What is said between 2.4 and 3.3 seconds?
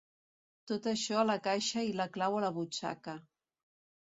la butxaca.